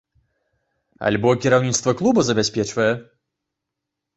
Альбо 1.09 1.29
кіраўніцтва 1.43 1.91
клуба 1.99 2.25
забяспечвае? 2.31 2.89